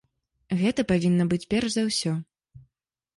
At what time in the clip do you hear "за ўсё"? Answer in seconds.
1.75-2.11